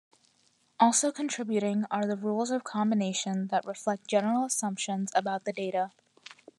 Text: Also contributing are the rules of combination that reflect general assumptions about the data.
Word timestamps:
Also 0.79 1.11
contributing 1.11 1.85
are 1.91 2.07
the 2.07 2.15
rules 2.17 2.49
of 2.49 2.63
combination 2.63 3.49
that 3.49 3.63
reflect 3.67 4.07
general 4.07 4.45
assumptions 4.45 5.11
about 5.13 5.45
the 5.45 5.53
data. 5.53 5.91